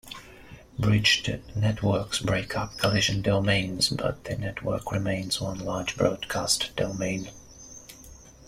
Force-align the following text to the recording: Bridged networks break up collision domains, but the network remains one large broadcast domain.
Bridged 0.79 1.31
networks 1.55 2.17
break 2.17 2.57
up 2.57 2.75
collision 2.79 3.21
domains, 3.21 3.89
but 3.89 4.23
the 4.23 4.35
network 4.35 4.91
remains 4.91 5.39
one 5.39 5.59
large 5.59 5.95
broadcast 5.95 6.75
domain. 6.75 7.29